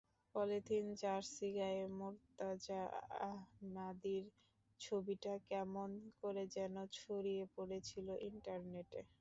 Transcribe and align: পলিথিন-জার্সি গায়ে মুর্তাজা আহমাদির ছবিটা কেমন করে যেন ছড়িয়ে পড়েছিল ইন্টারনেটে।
পলিথিন-জার্সি 0.35 1.47
গায়ে 1.57 1.83
মুর্তাজা 1.97 2.81
আহমাদির 3.27 4.25
ছবিটা 4.79 5.33
কেমন 5.49 5.89
করে 6.21 6.43
যেন 6.55 6.75
ছড়িয়ে 6.97 7.43
পড়েছিল 7.55 8.07
ইন্টারনেটে। 8.29 9.01